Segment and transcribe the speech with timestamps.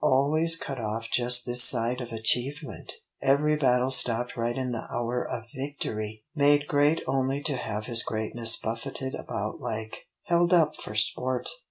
[0.03, 2.91] Always cut off just this side of achievement!
[3.21, 6.23] Every battle stopped right in the hour of victory!
[6.33, 11.47] Made great only to have his greatness buffetted about like _held up for sport!